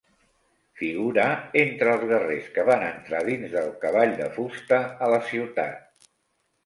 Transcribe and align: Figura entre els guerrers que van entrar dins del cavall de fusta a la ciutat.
Figura 0.79 1.25
entre 1.63 1.91
els 1.97 2.07
guerrers 2.13 2.49
que 2.57 2.65
van 2.71 2.87
entrar 2.87 3.21
dins 3.29 3.53
del 3.59 3.71
cavall 3.87 4.17
de 4.23 4.31
fusta 4.39 4.81
a 5.09 5.15
la 5.17 5.21
ciutat. 5.33 6.09